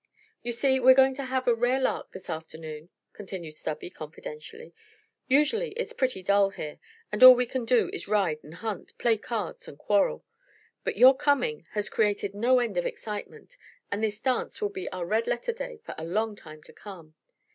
[0.41, 4.73] "You see, we're going to have a rare lark this afternoon," continued Stubby, confidentially.
[5.27, 6.79] "Usually it's pretty dull here,
[7.11, 10.25] and all we can do is ride and hunt play cards and quarrel.
[10.83, 13.57] But your coming has created no end of excitement
[13.91, 17.13] and this dance will be our red letter day for a long time to come.